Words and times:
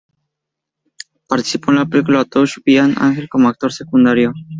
Participó 1.27 1.69
en 1.69 1.77
la 1.77 1.85
película 1.85 2.25
"Touched 2.25 2.63
by 2.65 2.77
an 2.79 2.95
Angel" 2.97 3.29
como 3.29 3.49
actor 3.49 3.71
secundario. 3.71 4.33